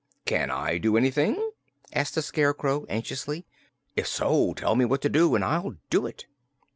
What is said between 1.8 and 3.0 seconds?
asked the Scarecrow,